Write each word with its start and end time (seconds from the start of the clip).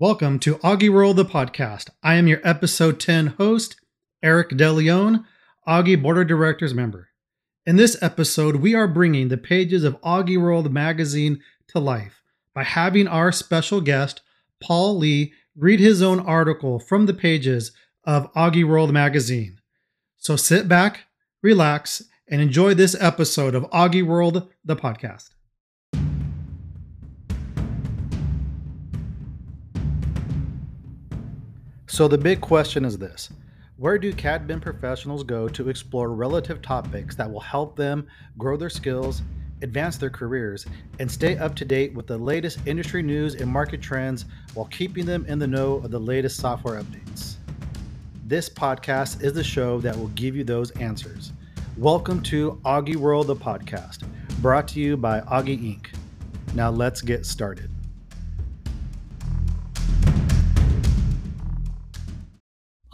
Welcome 0.00 0.38
to 0.40 0.58
AUGIWORLD, 0.58 1.16
the 1.16 1.24
podcast. 1.24 1.90
I 2.04 2.14
am 2.14 2.28
your 2.28 2.40
episode 2.44 3.00
10 3.00 3.34
host, 3.38 3.74
Eric 4.22 4.50
DeLeon, 4.50 5.24
AUGI 5.66 6.00
Board 6.00 6.18
of 6.18 6.28
Directors 6.28 6.72
member. 6.72 7.08
In 7.66 7.74
this 7.74 8.00
episode, 8.00 8.56
we 8.56 8.76
are 8.76 8.86
bringing 8.86 9.26
the 9.26 9.36
pages 9.36 9.82
of 9.82 10.00
AUGIWORLD 10.02 10.70
magazine 10.70 11.40
to 11.70 11.80
life 11.80 12.22
by 12.54 12.62
having 12.62 13.08
our 13.08 13.32
special 13.32 13.80
guest, 13.80 14.20
Paul 14.60 14.98
Li, 14.98 15.32
read 15.56 15.80
his 15.80 16.00
own 16.00 16.20
article 16.20 16.78
from 16.78 17.06
the 17.06 17.12
pages 17.12 17.72
of 18.04 18.32
AUGIWORLD 18.34 18.92
magazine. 18.92 19.60
So 20.16 20.36
sit 20.36 20.68
back, 20.68 21.06
relax, 21.42 22.04
and 22.28 22.40
enjoy 22.40 22.74
this 22.74 22.94
episode 23.00 23.56
of 23.56 23.68
AUGIWORLD, 23.72 24.48
the 24.64 24.76
podcast. 24.76 25.30
So 31.98 32.06
the 32.06 32.16
big 32.16 32.40
question 32.40 32.84
is 32.84 32.96
this 32.96 33.28
Where 33.76 33.98
do 33.98 34.12
CAD/BIM 34.12 34.60
professionals 34.60 35.24
go 35.24 35.48
to 35.48 35.68
explore 35.68 36.12
relative 36.12 36.62
topics 36.62 37.16
that 37.16 37.28
will 37.28 37.40
help 37.40 37.74
them 37.74 38.06
grow 38.38 38.56
their 38.56 38.70
skills, 38.70 39.20
advance 39.62 39.96
their 39.96 40.08
careers, 40.08 40.64
and 41.00 41.10
stay 41.10 41.36
up 41.38 41.56
to 41.56 41.64
date 41.64 41.92
with 41.94 42.06
the 42.06 42.16
latest 42.16 42.60
industry 42.66 43.02
news 43.02 43.34
and 43.34 43.50
market 43.50 43.82
trends 43.82 44.26
while 44.54 44.66
keeping 44.66 45.06
them 45.06 45.26
in 45.26 45.40
the 45.40 45.46
know 45.48 45.78
of 45.78 45.90
the 45.90 45.98
latest 45.98 46.36
software 46.36 46.80
updates? 46.80 47.38
This 48.26 48.48
podcast 48.48 49.24
is 49.24 49.32
the 49.32 49.42
show 49.42 49.80
that 49.80 49.98
will 49.98 50.12
give 50.14 50.36
you 50.36 50.44
those 50.44 50.70
answers. 50.78 51.32
Welcome 51.76 52.22
to 52.22 52.60
AUGIWORLD, 52.64 53.26
the 53.26 53.34
podcast, 53.34 54.06
brought 54.40 54.68
to 54.68 54.78
you 54.78 54.96
by 54.96 55.22
AUGI 55.22 55.58
Inc. 55.58 55.86
Now 56.54 56.70
let's 56.70 57.00
get 57.00 57.26
started. 57.26 57.68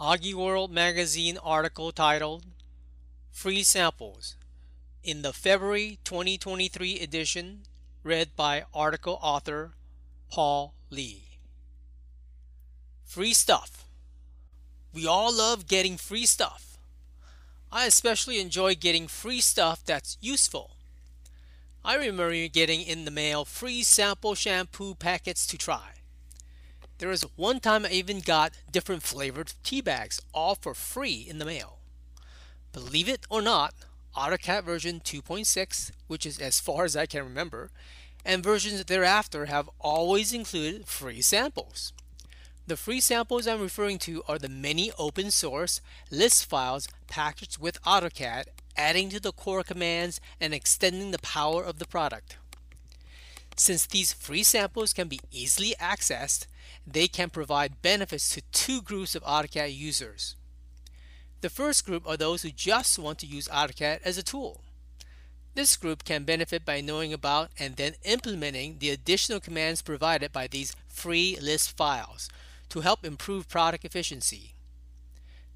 AUGIWORLD 0.05 0.69
magazine 0.69 1.35
article 1.43 1.91
titled 1.91 2.43
Free 3.31 3.63
Samples 3.63 4.35
in 5.03 5.23
the 5.23 5.33
February 5.33 5.97
2023 6.03 6.99
edition, 6.99 7.61
read 8.03 8.35
by 8.35 8.65
article 8.71 9.17
author 9.19 9.71
Paul 10.29 10.75
Li. 10.91 11.23
Free 13.03 13.33
stuff. 13.33 13.85
We 14.93 15.07
all 15.07 15.35
love 15.35 15.65
getting 15.65 15.97
free 15.97 16.27
stuff. 16.27 16.77
I 17.71 17.87
especially 17.87 18.39
enjoy 18.39 18.75
getting 18.75 19.07
free 19.07 19.41
stuff 19.41 19.83
that's 19.83 20.19
useful. 20.21 20.75
I 21.83 21.95
remember 21.95 22.47
getting 22.47 22.83
in 22.83 23.05
the 23.05 23.11
mail 23.11 23.43
free 23.43 23.81
sample 23.81 24.35
shampoo 24.35 24.93
packets 24.93 25.47
to 25.47 25.57
try. 25.57 25.94
There 26.97 27.09
was 27.09 27.25
one 27.35 27.59
time 27.59 27.85
I 27.85 27.89
even 27.89 28.21
got 28.21 28.53
different 28.71 29.03
flavored 29.03 29.53
tea 29.63 29.81
bags, 29.81 30.21
all 30.33 30.55
for 30.55 30.73
free 30.73 31.25
in 31.27 31.39
the 31.39 31.45
mail. 31.45 31.79
Believe 32.71 33.09
it 33.09 33.25
or 33.29 33.41
not, 33.41 33.73
AutoCAD 34.15 34.63
version 34.63 35.01
2.6, 35.01 35.91
which 36.07 36.25
is 36.25 36.39
as 36.39 36.61
far 36.61 36.85
as 36.85 36.95
I 36.95 37.05
can 37.05 37.23
remember, 37.23 37.69
and 38.23 38.41
versions 38.41 38.83
thereafter 38.85 39.47
have 39.47 39.69
always 39.79 40.33
included 40.33 40.87
free 40.87 41.21
samples. 41.21 41.91
The 42.65 42.77
free 42.77 43.01
samples 43.01 43.45
I'm 43.45 43.61
referring 43.61 43.99
to 43.99 44.23
are 44.27 44.39
the 44.39 44.49
many 44.49 44.91
open 44.97 45.31
source 45.31 45.81
Lisp 46.09 46.49
files 46.49 46.87
packaged 47.07 47.59
with 47.59 47.81
AutoCAD, 47.83 48.45
adding 48.77 49.09
to 49.09 49.19
the 49.19 49.33
core 49.33 49.63
commands 49.63 50.21
and 50.39 50.53
extending 50.53 51.11
the 51.11 51.19
power 51.19 51.63
of 51.63 51.77
the 51.77 51.85
product. 51.85 52.37
Since 53.57 53.85
these 53.85 54.13
free 54.13 54.43
samples 54.43 54.93
can 54.93 55.07
be 55.07 55.19
easily 55.31 55.75
accessed, 55.79 56.47
they 56.85 57.07
can 57.07 57.29
provide 57.29 57.81
benefits 57.81 58.29
to 58.29 58.41
two 58.51 58.81
groups 58.81 59.15
of 59.15 59.23
AutoCAD 59.23 59.75
users. 59.75 60.35
The 61.41 61.49
first 61.49 61.85
group 61.85 62.07
are 62.07 62.17
those 62.17 62.41
who 62.41 62.49
just 62.49 62.97
want 62.97 63.19
to 63.19 63.27
use 63.27 63.47
AutoCAD 63.47 63.99
as 64.03 64.17
a 64.17 64.23
tool. 64.23 64.61
This 65.53 65.77
group 65.77 66.03
can 66.03 66.23
benefit 66.23 66.65
by 66.65 66.81
knowing 66.81 67.13
about 67.13 67.49
and 67.57 67.75
then 67.75 67.93
implementing 68.03 68.79
the 68.79 68.89
additional 68.89 69.39
commands 69.39 69.81
provided 69.81 70.33
by 70.33 70.47
these 70.47 70.75
free 70.87 71.37
Lisp 71.41 71.77
files 71.77 72.29
to 72.69 72.81
help 72.81 73.05
improve 73.05 73.47
product 73.47 73.85
efficiency. 73.85 74.53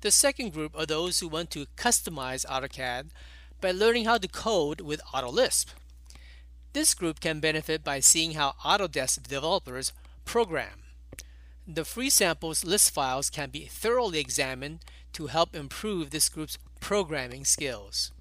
The 0.01 0.11
second 0.11 0.53
group 0.53 0.73
are 0.77 0.85
those 0.85 1.19
who 1.19 1.27
want 1.27 1.51
to 1.51 1.65
customize 1.75 2.45
AutoCAD 2.45 3.09
by 3.59 3.71
learning 3.71 4.05
how 4.05 4.17
to 4.17 4.27
code 4.27 4.79
with 4.79 5.01
AutoLisp. 5.13 5.65
This 6.71 6.93
group 6.93 7.19
can 7.19 7.39
benefit 7.39 7.83
by 7.83 7.99
seeing 7.99 8.33
how 8.33 8.53
Autodesk 8.63 9.27
developers 9.27 9.91
program. 10.23 10.83
The 11.71 11.85
free 11.85 12.09
samples 12.09 12.65
Lisp 12.65 12.95
files 12.95 13.29
can 13.29 13.51
be 13.51 13.65
thoroughly 13.65 14.17
examined 14.17 14.79
to 15.13 15.27
help 15.27 15.55
improve 15.55 16.09
this 16.09 16.27
group's 16.27 16.57
programming 16.79 17.45
skills. 17.45 18.11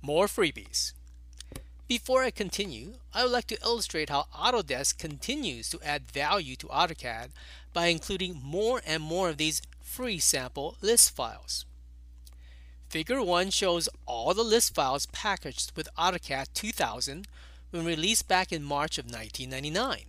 More 0.00 0.28
freebies. 0.28 0.92
Before 1.88 2.22
I 2.22 2.30
continue, 2.30 2.98
I 3.12 3.24
would 3.24 3.32
like 3.32 3.48
to 3.48 3.60
illustrate 3.62 4.10
how 4.10 4.26
Autodesk 4.32 4.96
continues 4.96 5.68
to 5.70 5.80
add 5.82 6.08
value 6.08 6.54
to 6.56 6.68
AutoCAD 6.68 7.30
by 7.72 7.86
including 7.86 8.40
more 8.40 8.80
and 8.86 9.02
more 9.02 9.30
of 9.30 9.38
these 9.38 9.60
free 9.82 10.20
sample 10.20 10.76
Lisp 10.80 11.16
files. 11.16 11.64
Figure 12.88 13.20
1 13.24 13.50
shows 13.50 13.88
all 14.06 14.32
the 14.34 14.44
Lisp 14.44 14.76
files 14.76 15.06
packaged 15.06 15.72
with 15.74 15.88
AutoCAD 15.98 16.46
2000 16.54 17.26
when 17.70 17.84
released 17.84 18.28
back 18.28 18.52
in 18.52 18.62
March 18.62 18.98
of 18.98 19.06
1999. 19.06 20.04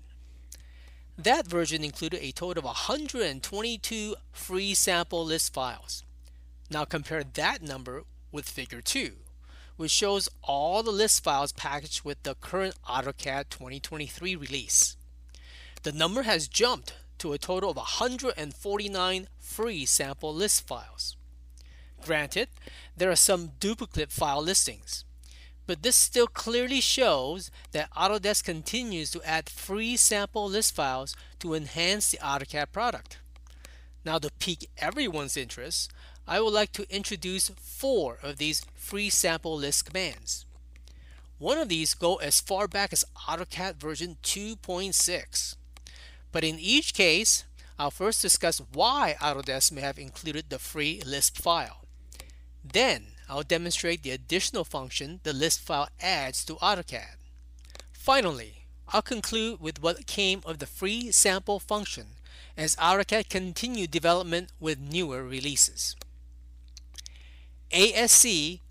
That 1.17 1.47
version 1.47 1.83
included 1.83 2.23
a 2.23 2.31
total 2.31 2.61
of 2.61 2.65
122 2.65 4.15
free 4.31 4.73
sample 4.75 5.25
Lisp 5.25 5.53
files. 5.53 6.03
Now 6.69 6.85
compare 6.85 7.23
that 7.23 7.63
number 7.63 8.03
with 8.31 8.47
Figure 8.47 8.81
2, 8.81 9.13
which 9.77 9.89
shows 9.89 10.29
all 10.43 10.83
the 10.83 10.91
Lisp 10.91 11.23
files 11.23 11.51
packaged 11.51 12.03
with 12.03 12.21
the 12.21 12.35
current 12.35 12.75
AutoCAD 12.87 13.49
2023 13.49 14.35
release. 14.35 14.95
The 15.81 15.91
number 15.91 16.21
has 16.21 16.47
jumped 16.47 16.93
to 17.17 17.33
a 17.33 17.39
total 17.39 17.71
of 17.71 17.77
149 17.77 19.27
free 19.39 19.85
sample 19.85 20.35
list 20.35 20.67
files. 20.67 21.17
Granted, 22.05 22.49
there 22.95 23.09
are 23.09 23.15
some 23.15 23.53
duplicate 23.59 24.11
file 24.11 24.41
listings, 24.41 25.03
but 25.67 25.83
this 25.83 25.97
still 25.97 26.27
clearly 26.27 26.79
shows 26.79 27.51
that 27.73 27.91
Autodesk 27.91 28.45
continues 28.45 29.11
to 29.11 29.21
add 29.23 29.49
free 29.49 29.97
sample 29.97 30.47
Lisp 30.47 30.75
files 30.75 31.15
to 31.39 31.53
enhance 31.53 32.09
the 32.09 32.17
AutoCAD 32.17 32.71
product. 32.71 33.19
Now 34.05 34.17
to 34.17 34.31
pique 34.39 34.69
everyone's 34.77 35.35
interest, 35.35 35.91
I 36.25 36.39
would 36.39 36.53
like 36.53 36.71
to 36.73 36.89
introduce 36.89 37.49
four 37.49 38.17
of 38.23 38.37
these 38.37 38.65
free 38.73 39.09
sample 39.09 39.57
Lisp 39.57 39.87
commands. 39.87 40.45
One 41.37 41.57
of 41.57 41.69
these 41.69 41.93
go 41.93 42.15
as 42.15 42.41
far 42.41 42.67
back 42.67 42.93
as 42.93 43.05
AutoCAD 43.27 43.75
version 43.75 44.17
2.6. 44.23 45.55
But 46.31 46.43
in 46.43 46.57
each 46.59 46.93
case, 46.93 47.43
I'll 47.77 47.91
first 47.91 48.21
discuss 48.21 48.61
why 48.73 49.15
Autodesk 49.19 49.71
may 49.73 49.81
have 49.81 49.99
included 49.99 50.49
the 50.49 50.59
free 50.59 51.01
Lisp 51.05 51.37
file. 51.37 51.81
Then 52.63 53.07
I'll 53.29 53.43
demonstrate 53.43 54.03
the 54.03 54.11
additional 54.11 54.63
function 54.63 55.19
the 55.23 55.33
Lisp 55.33 55.61
file 55.61 55.89
adds 56.01 56.45
to 56.45 56.55
AutoCAD. 56.55 57.17
Finally, 57.91 58.63
I'll 58.89 59.01
conclude 59.01 59.59
with 59.59 59.81
what 59.81 60.07
came 60.07 60.41
of 60.45 60.59
the 60.59 60.65
free 60.65 61.11
sample 61.11 61.59
function 61.59 62.07
as 62.55 62.75
AutoCAD 62.77 63.29
continued 63.29 63.91
development 63.91 64.51
with 64.59 64.79
newer 64.79 65.23
releases. 65.23 65.95
ASC 67.71 68.61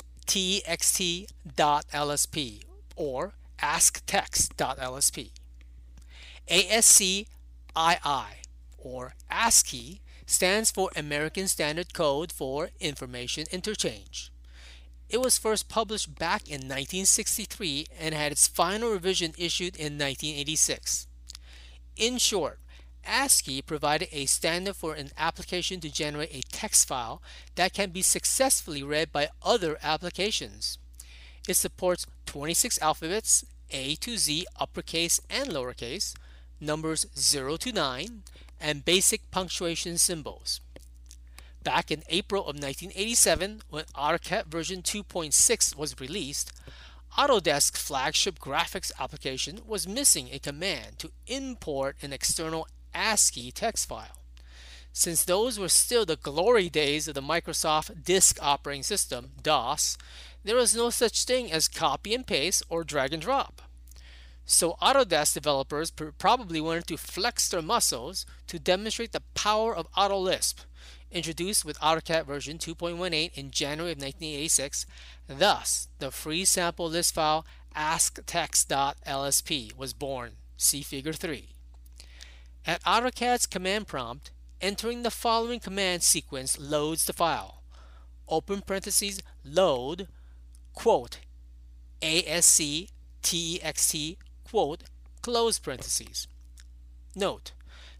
or 2.96 3.34
asctext.lsp. 3.62 5.30
ASCII 6.48 7.26
or 8.78 9.14
ASCII 9.30 10.00
stands 10.26 10.70
for 10.70 10.90
American 10.96 11.46
Standard 11.46 11.92
Code 11.92 12.32
for 12.32 12.70
Information 12.80 13.44
Interchange. 13.52 14.32
It 15.08 15.20
was 15.20 15.38
first 15.38 15.68
published 15.68 16.18
back 16.18 16.48
in 16.48 16.68
1963 16.68 17.86
and 17.98 18.14
had 18.14 18.32
its 18.32 18.48
final 18.48 18.90
revision 18.90 19.32
issued 19.38 19.76
in 19.76 19.98
1986. 19.98 21.06
In 21.96 22.18
short, 22.18 22.58
ASCII 23.04 23.62
provided 23.62 24.08
a 24.10 24.26
standard 24.26 24.74
for 24.74 24.94
an 24.94 25.10
application 25.16 25.78
to 25.80 25.92
generate 25.92 26.34
a 26.34 26.42
text 26.50 26.88
file 26.88 27.22
that 27.54 27.72
can 27.72 27.90
be 27.90 28.02
successfully 28.02 28.82
read 28.82 29.12
by 29.12 29.28
other 29.42 29.78
applications. 29.82 30.78
It 31.48 31.54
supports 31.54 32.06
26 32.26 32.80
alphabets, 32.82 33.44
A 33.70 33.94
to 33.96 34.16
Z 34.18 34.46
uppercase 34.58 35.20
and 35.30 35.50
lowercase, 35.50 36.14
numbers 36.60 37.06
0 37.16 37.56
to 37.58 37.72
9, 37.72 38.22
and 38.60 38.84
basic 38.84 39.30
punctuation 39.30 39.98
symbols. 39.98 40.60
Back 41.66 41.90
in 41.90 42.04
April 42.08 42.42
of 42.42 42.54
1987, 42.54 43.62
when 43.70 43.86
AutoCAD 43.86 44.46
version 44.46 44.82
2.6 44.82 45.76
was 45.76 45.98
released, 45.98 46.52
Autodesk's 47.18 47.82
flagship 47.82 48.38
graphics 48.38 48.92
application 49.00 49.58
was 49.66 49.88
missing 49.88 50.28
a 50.30 50.38
command 50.38 51.00
to 51.00 51.10
import 51.26 51.96
an 52.02 52.12
external 52.12 52.68
ASCII 52.94 53.50
text 53.50 53.88
file. 53.88 54.22
Since 54.92 55.24
those 55.24 55.58
were 55.58 55.68
still 55.68 56.06
the 56.06 56.14
glory 56.14 56.68
days 56.68 57.08
of 57.08 57.16
the 57.16 57.20
Microsoft 57.20 58.04
Disk 58.04 58.38
Operating 58.40 58.84
System, 58.84 59.32
DOS, 59.42 59.98
there 60.44 60.54
was 60.54 60.76
no 60.76 60.90
such 60.90 61.24
thing 61.24 61.50
as 61.50 61.66
copy 61.66 62.14
and 62.14 62.24
paste 62.24 62.62
or 62.68 62.84
drag 62.84 63.12
and 63.12 63.20
drop. 63.20 63.60
So 64.44 64.76
Autodesk 64.80 65.34
developers 65.34 65.90
probably 65.90 66.60
wanted 66.60 66.86
to 66.86 66.96
flex 66.96 67.48
their 67.48 67.60
muscles 67.60 68.24
to 68.46 68.60
demonstrate 68.60 69.10
the 69.10 69.24
power 69.34 69.74
of 69.74 69.90
AutoLisp, 69.94 70.64
introduced 71.10 71.64
with 71.64 71.78
AutoCAD 71.80 72.26
version 72.26 72.58
2.18 72.58 73.32
in 73.34 73.50
January 73.50 73.92
of 73.92 73.98
1986. 73.98 74.86
Thus, 75.28 75.88
the 75.98 76.10
free 76.10 76.44
sample 76.44 76.88
Lisp 76.88 77.14
file 77.14 77.46
asctext.lsp 77.76 79.76
was 79.76 79.92
born. 79.92 80.32
See 80.56 80.82
Figure 80.82 81.12
3. 81.12 81.48
At 82.66 82.82
AutoCAD's 82.82 83.46
command 83.46 83.86
prompt, 83.86 84.30
entering 84.60 85.02
the 85.02 85.10
following 85.10 85.60
command 85.60 86.02
sequence 86.02 86.58
loads 86.58 87.04
the 87.04 87.12
file. 87.12 87.62
Open 88.28 88.60
parentheses 88.60 89.22
load 89.44 90.08
quote 90.72 91.20
ASC 92.02 92.88
TEXT 93.22 94.16
quote 94.44 94.84
close 95.22 95.58
parentheses. 95.58 96.26
Note, 97.14 97.52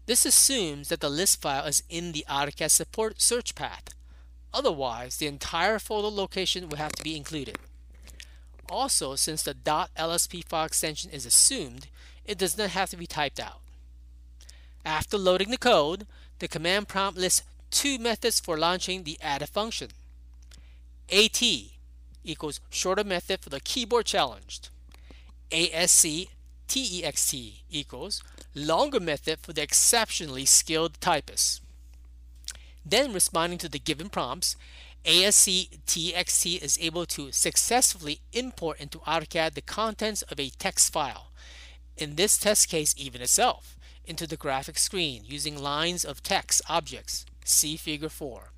this 0.07 0.25
assumes 0.25 0.87
that 0.87 1.01
the 1.01 1.09
Lisp 1.09 1.41
file 1.41 1.65
is 1.65 1.83
in 1.89 2.13
the 2.13 2.25
AutoCAD 2.29 2.71
support 2.71 3.21
search 3.21 3.53
path. 3.55 3.93
Otherwise, 4.53 5.17
the 5.17 5.27
entire 5.27 5.77
folder 5.77 6.07
location 6.07 6.69
will 6.69 6.77
have 6.77 6.93
to 6.93 7.03
be 7.03 7.15
included. 7.15 7.57
Also, 8.69 9.15
since 9.15 9.43
the 9.43 9.53
.lsp 9.53 10.43
file 10.45 10.65
extension 10.65 11.11
is 11.11 11.25
assumed, 11.25 11.87
it 12.25 12.37
does 12.37 12.57
not 12.57 12.69
have 12.69 12.89
to 12.89 12.97
be 12.97 13.05
typed 13.05 13.39
out. 13.39 13.59
After 14.85 15.17
loading 15.17 15.51
the 15.51 15.57
code, 15.57 16.07
the 16.39 16.47
command 16.47 16.87
prompt 16.87 17.19
lists 17.19 17.43
two 17.69 17.99
methods 17.99 18.39
for 18.39 18.57
launching 18.57 19.03
the 19.03 19.17
added 19.21 19.49
function. 19.49 19.89
AT 21.11 21.41
equals 22.23 22.59
shorter 22.69 23.03
method 23.03 23.41
for 23.41 23.49
the 23.49 23.59
keyboard 23.59 24.05
challenged. 24.05 24.69
ASC 25.51 26.27
TEXT 26.67 27.63
equals 27.69 28.23
longer 28.53 28.99
method 28.99 29.39
for 29.41 29.53
the 29.53 29.61
exceptionally 29.61 30.45
skilled 30.45 30.99
typist. 30.99 31.61
Then 32.85 33.13
responding 33.13 33.59
to 33.59 33.69
the 33.69 33.79
given 33.79 34.09
prompts, 34.09 34.55
ASC 35.05 35.79
TXT 35.85 36.61
is 36.61 36.77
able 36.81 37.05
to 37.07 37.31
successfully 37.31 38.19
import 38.33 38.79
into 38.79 38.99
AutoCAD 38.99 39.53
the 39.53 39.61
contents 39.61 40.21
of 40.23 40.39
a 40.39 40.49
text 40.49 40.91
file, 40.91 41.31
in 41.95 42.15
this 42.15 42.37
test 42.37 42.69
case 42.69 42.93
even 42.97 43.21
itself 43.21 43.77
into 44.05 44.25
the 44.25 44.37
graphic 44.37 44.77
screen 44.77 45.23
using 45.25 45.61
lines 45.61 46.05
of 46.05 46.23
text 46.23 46.61
objects. 46.69 47.25
See 47.43 47.77
Figure 47.77 48.09
4. 48.09 48.51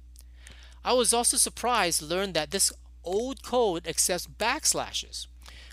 I 0.84 0.94
was 0.94 1.14
also 1.14 1.38
surprised 1.38 2.00
to 2.00 2.06
learn 2.06 2.34
that 2.34 2.52
this 2.52 2.72
old 3.04 3.44
code 3.44 3.88
accepts 3.88 4.28
backslashes 4.28 5.28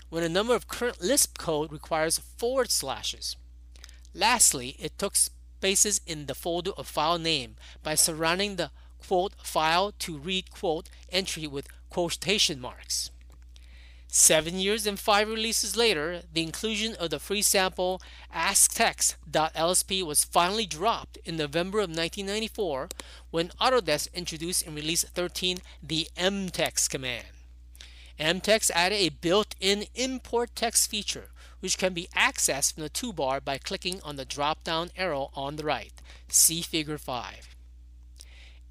when 0.09 0.23
a 0.23 0.29
number 0.29 0.55
of 0.55 0.67
current 0.67 1.01
Lisp 1.01 1.37
code 1.37 1.71
requires 1.71 2.19
forward 2.19 2.71
slashes. 2.71 3.35
Lastly, 4.13 4.75
it 4.79 4.97
took 4.97 5.15
spaces 5.15 6.01
in 6.05 6.25
the 6.25 6.35
folder 6.35 6.71
of 6.77 6.87
file 6.87 7.19
name 7.19 7.55
by 7.83 7.95
surrounding 7.95 8.55
the 8.55 8.71
quote 8.97 9.33
file 9.43 9.91
to 9.99 10.17
read 10.17 10.51
quote 10.51 10.89
entry 11.11 11.47
with 11.47 11.67
quotation 11.89 12.59
marks. 12.59 13.11
Seven 14.09 14.57
years 14.57 14.87
and 14.87 14.97
five 14.97 15.27
releases 15.27 15.75
later, 15.75 16.21
the 16.33 16.41
inclusion 16.41 16.95
of 16.95 17.09
the 17.09 17.19
free 17.19 17.41
sample 17.41 18.01
AscText.lsp 18.33 20.03
was 20.03 20.23
finally 20.23 20.65
dropped 20.65 21.17
in 21.25 21.35
November 21.35 21.79
of 21.79 21.89
1994 21.89 22.89
when 23.31 23.49
Autodesk 23.59 24.13
introduced 24.13 24.63
in 24.63 24.73
Release 24.73 25.03
13 25.03 25.59
the 25.83 26.07
mtext 26.17 26.89
command. 26.89 27.36
Mtext 28.19 28.71
added 28.71 28.95
a 28.95 29.09
built-in 29.09 29.85
import 29.95 30.55
text 30.55 30.89
feature 30.89 31.29
which 31.59 31.77
can 31.77 31.93
be 31.93 32.07
accessed 32.15 32.73
from 32.73 32.83
the 32.83 32.89
toolbar 32.89 33.43
by 33.43 33.57
clicking 33.57 33.99
on 34.03 34.15
the 34.15 34.25
drop-down 34.25 34.89
arrow 34.95 35.31
on 35.33 35.55
the 35.55 35.63
right. 35.63 35.93
See 36.29 36.61
Figure 36.61 36.97
5. 36.97 37.55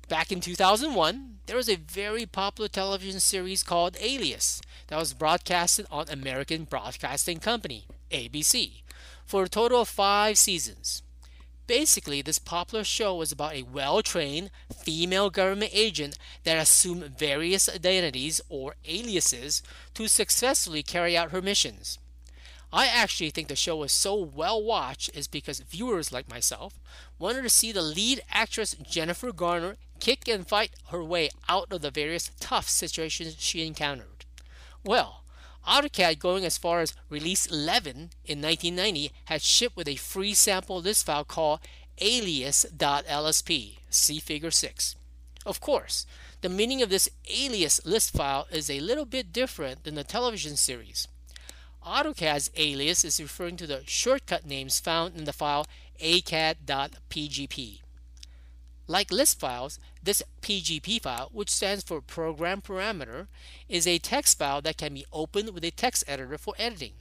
Back 0.10 0.32
in 0.32 0.42
2001, 0.42 1.38
there 1.46 1.56
was 1.56 1.70
a 1.70 1.76
very 1.76 2.26
popular 2.26 2.68
television 2.68 3.20
series 3.20 3.62
called 3.62 3.96
Alias 4.02 4.60
that 4.88 4.98
was 4.98 5.14
broadcasted 5.14 5.86
on 5.92 6.10
American 6.10 6.64
Broadcasting 6.64 7.40
Company, 7.40 7.86
ABC, 8.10 8.82
for 9.24 9.44
a 9.44 9.50
total 9.50 9.82
of 9.82 9.88
five 9.88 10.40
seasons. 10.40 11.04
Basically, 11.70 12.24
this 12.24 12.40
popular 12.40 12.84
show 12.84 13.14
was 13.14 13.32
about 13.32 13.54
a 13.54 13.62
well 13.62 14.02
trained 14.02 14.50
female 14.76 15.30
government 15.30 15.70
agent 15.72 16.18
that 16.44 16.58
assumed 16.58 17.20
various 17.20 17.70
identities 17.70 18.42
or 18.50 18.74
aliases 18.86 19.62
to 19.94 20.08
successfully 20.08 20.82
carry 20.82 21.16
out 21.16 21.30
her 21.30 21.44
missions. 21.44 22.00
I 22.74 22.88
actually 22.88 23.30
think 23.30 23.50
the 23.50 23.56
show 23.56 23.78
was 23.78 23.92
so 23.92 24.16
well 24.16 24.64
watched 24.64 25.16
is 25.16 25.28
because 25.28 25.60
viewers 25.60 26.12
like 26.12 26.28
myself 26.28 26.80
wanted 27.20 27.44
to 27.44 27.50
see 27.50 27.72
the 27.72 27.84
lead 27.84 28.22
actress 28.32 28.74
Jennifer 28.74 29.32
Garner 29.32 29.78
kick 30.00 30.28
and 30.28 30.48
fight 30.48 30.72
her 30.88 31.04
way 31.04 31.30
out 31.48 31.72
of 31.72 31.84
the 31.84 31.92
various 31.92 32.32
tough 32.40 32.68
situations 32.68 33.36
she 33.38 33.68
encountered. 33.68 34.26
Well, 34.84 35.19
AutoCAD 35.70 36.18
going 36.18 36.46
as 36.46 36.58
far 36.58 36.82
as 36.82 36.96
release 37.10 37.46
11 37.46 38.10
in 38.26 38.42
1990 38.42 39.12
had 39.26 39.44
shipped 39.44 39.78
with 39.78 39.88
a 39.88 39.96
free 39.98 40.34
sample 40.34 40.82
Lisp 40.82 41.06
file 41.06 41.24
called 41.24 41.60
alias.lsp, 42.00 43.78
see 43.90 44.20
figure 44.20 44.50
6. 44.50 44.96
Of 45.46 45.62
course, 45.62 46.08
the 46.42 46.50
meaning 46.50 46.82
of 46.82 46.90
this 46.90 47.08
alias 47.30 47.80
Lisp 47.86 48.18
file 48.18 48.48
is 48.52 48.70
a 48.70 48.80
little 48.80 49.06
bit 49.06 49.32
different 49.32 49.84
than 49.84 49.94
the 49.94 50.04
television 50.04 50.56
series. 50.56 51.08
AutoCAD's 51.86 52.50
alias 52.58 53.06
is 53.06 53.22
referring 53.22 53.58
to 53.58 53.68
the 53.68 53.84
shortcut 53.86 54.46
names 54.46 54.80
found 54.80 55.16
in 55.16 55.26
the 55.26 55.34
file 55.34 55.68
acad.pgp. 56.02 57.82
Like 58.88 59.12
Lisp 59.12 59.40
files, 59.40 59.78
this 60.02 60.24
PGP 60.42 61.02
file, 61.02 61.30
which 61.32 61.52
stands 61.52 61.84
for 61.84 62.02
Program 62.02 62.62
Parameter, 62.62 63.28
is 63.68 63.86
a 63.86 64.00
text 64.00 64.38
file 64.38 64.62
that 64.62 64.78
can 64.78 64.94
be 64.94 65.06
opened 65.12 65.50
with 65.50 65.64
a 65.64 65.72
text 65.72 66.04
editor 66.08 66.38
for 66.38 66.54
editing. 66.58 66.94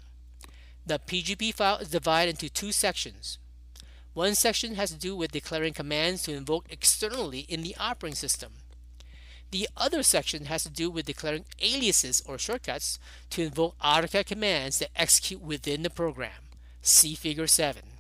The 0.84 0.98
PGP 0.98 1.54
file 1.54 1.78
is 1.78 1.88
divided 1.88 2.30
into 2.30 2.48
two 2.48 2.72
sections. 2.72 3.38
One 4.14 4.34
section 4.34 4.74
has 4.74 4.90
to 4.90 4.98
do 4.98 5.14
with 5.14 5.32
declaring 5.32 5.74
commands 5.74 6.22
to 6.22 6.32
invoke 6.32 6.66
externally 6.70 7.40
in 7.40 7.62
the 7.62 7.76
operating 7.78 8.16
system. 8.16 8.52
The 9.50 9.68
other 9.76 10.02
section 10.02 10.46
has 10.46 10.64
to 10.64 10.70
do 10.70 10.90
with 10.90 11.06
declaring 11.06 11.44
aliases 11.60 12.22
or 12.26 12.36
shortcuts 12.36 12.98
to 13.30 13.42
invoke 13.42 13.78
AutoCAD 13.78 14.26
commands 14.26 14.78
that 14.80 14.90
execute 14.96 15.40
within 15.40 15.82
the 15.82 15.90
program. 15.90 16.48
See 16.82 17.14
Figure 17.14 17.46
7. 17.46 17.97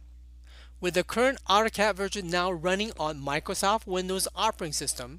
With 0.80 0.94
the 0.94 1.02
current 1.02 1.38
AutoCAD 1.50 1.96
version 1.96 2.30
now 2.30 2.52
running 2.52 2.92
on 3.00 3.20
Microsoft 3.20 3.84
Windows 3.84 4.28
operating 4.36 4.72
system, 4.72 5.18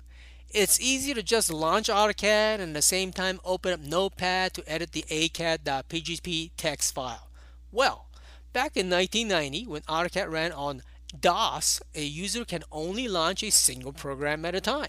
it's 0.49 0.79
easy 0.79 1.13
to 1.13 1.21
just 1.21 1.51
launch 1.51 1.89
AutoCAD 1.89 2.59
and 2.59 2.69
at 2.69 2.73
the 2.75 2.81
same 2.81 3.11
time 3.11 3.41
open 3.43 3.73
up 3.73 3.81
Notepad 3.81 4.53
to 4.53 4.63
edit 4.71 4.93
the 4.93 5.03
acad.pgp 5.11 6.51
text 6.55 6.95
file. 6.95 7.27
Well, 7.73 8.07
back 8.53 8.77
in 8.77 8.89
1990 8.89 9.67
when 9.67 9.81
AutoCAD 9.81 10.31
ran 10.31 10.53
on 10.53 10.81
DOS, 11.19 11.81
a 11.93 12.03
user 12.03 12.45
can 12.45 12.63
only 12.71 13.09
launch 13.09 13.43
a 13.43 13.51
single 13.51 13.91
program 13.91 14.45
at 14.45 14.55
a 14.55 14.61
time. 14.61 14.87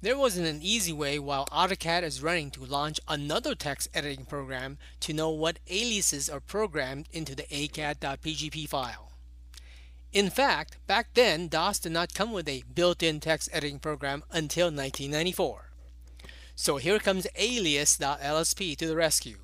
There 0.00 0.16
wasn't 0.16 0.46
an 0.46 0.60
easy 0.62 0.92
way 0.92 1.18
while 1.18 1.44
AutoCAD 1.52 2.02
is 2.02 2.22
running 2.22 2.50
to 2.52 2.64
launch 2.64 2.98
another 3.08 3.54
text 3.54 3.90
editing 3.92 4.24
program 4.24 4.78
to 5.00 5.12
know 5.12 5.28
what 5.28 5.58
aliases 5.68 6.30
are 6.30 6.40
programmed 6.40 7.10
into 7.12 7.34
the 7.34 7.44
acad.pgp 7.54 8.66
file. 8.70 9.07
In 10.12 10.30
fact, 10.30 10.78
back 10.86 11.08
then 11.14 11.48
DOS 11.48 11.80
did 11.80 11.92
not 11.92 12.14
come 12.14 12.32
with 12.32 12.48
a 12.48 12.64
built-in 12.74 13.20
text 13.20 13.50
editing 13.52 13.78
program 13.78 14.24
until 14.30 14.66
1994. 14.66 15.70
So 16.54 16.78
here 16.78 16.98
comes 16.98 17.26
alias.lsp 17.36 18.76
to 18.78 18.86
the 18.86 18.96
rescue. 18.96 19.38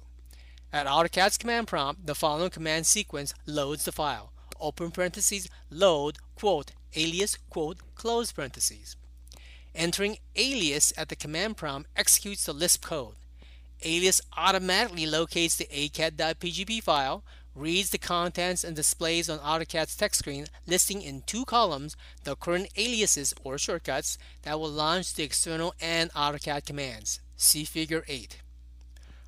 At 0.73 0.87
AutoCAD's 0.87 1.39
command 1.39 1.69
prompt, 1.69 2.07
the 2.07 2.15
following 2.15 2.51
command 2.51 2.87
sequence 2.87 3.35
loads 3.47 3.85
the 3.85 3.93
file. 3.93 4.33
Open 4.59 4.91
parentheses, 4.91 5.49
load, 5.71 6.17
quote, 6.35 6.73
alias, 6.97 7.37
quote, 7.51 7.79
close 7.95 8.33
parentheses. 8.33 8.97
Entering 9.75 10.17
alias 10.35 10.93
at 10.97 11.11
the 11.11 11.17
command 11.17 11.57
prompt 11.57 11.91
executes 11.95 12.45
the 12.45 12.53
Lisp 12.53 12.85
code. 12.85 13.17
Alias 13.83 14.23
automatically 14.37 15.05
locates 15.05 15.57
the 15.57 15.69
acad.pgp 15.71 16.83
file, 16.83 17.23
reads 17.55 17.91
the 17.91 17.99
contents 17.99 18.65
and 18.65 18.75
displays 18.75 19.31
on 19.31 19.39
AutoCAD's 19.39 19.97
text 19.97 20.21
screen 20.21 20.47
listing 20.67 21.03
in 21.03 21.23
two 21.23 21.45
columns 21.45 21.97
the 22.25 22.37
current 22.37 22.69
aliases 22.77 23.35
or 23.45 23.59
shortcuts 23.59 24.19
that 24.43 24.59
will 24.59 24.71
launch 24.71 25.15
the 25.15 25.23
external 25.23 25.75
and 25.81 26.13
AutoCAD 26.13 26.65
commands. 26.65 27.21
See 27.37 27.65
Figure 27.65 28.05
8. 28.09 28.39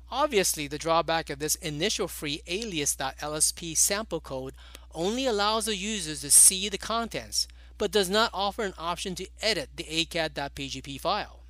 Obviously, 0.09 0.67
the 0.67 0.77
drawback 0.77 1.29
of 1.29 1.39
this 1.39 1.55
initial 1.55 2.07
free 2.07 2.41
alias.lsp 2.47 3.75
sample 3.77 4.21
code 4.21 4.53
only 4.93 5.25
allows 5.25 5.65
the 5.65 5.75
users 5.75 6.21
to 6.21 6.31
see 6.31 6.69
the 6.69 6.77
contents, 6.77 7.47
but 7.77 7.91
does 7.91 8.09
not 8.09 8.31
offer 8.33 8.63
an 8.63 8.73
option 8.77 9.15
to 9.15 9.27
edit 9.41 9.69
the 9.75 9.85
acad.pgp 9.89 10.99
file. 10.99 11.41